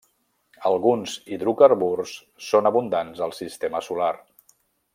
Alguns 0.69 1.17
hidrocarburs 1.35 2.15
són 2.47 2.71
abundants 2.71 3.21
al 3.27 3.35
sistema 3.41 3.83
solar. 3.91 4.13